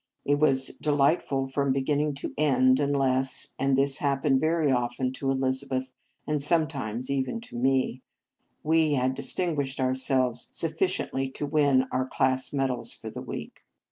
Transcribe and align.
It 0.25 0.39
was 0.39 0.69
delightful 0.81 1.45
from 1.45 1.71
beginning 1.71 2.15
to 2.15 2.33
end, 2.35 2.79
unless 2.79 3.53
and 3.59 3.77
this 3.77 3.99
happened 3.99 4.39
very 4.39 4.71
often 4.71 5.11
to 5.13 5.29
Elizabeth, 5.29 5.93
and 6.25 6.41
sometimes 6.41 7.11
even 7.11 7.39
to 7.41 7.55
me 7.55 8.01
we 8.63 8.93
had 8.93 9.13
dis 9.13 9.31
tinguished 9.31 9.79
ourselves 9.79 10.49
sufficiently 10.51 11.29
to 11.29 11.45
win 11.45 11.85
our 11.91 12.07
class 12.07 12.51
medals 12.51 12.91
for 12.91 13.11
the 13.11 13.21
week. 13.21 13.63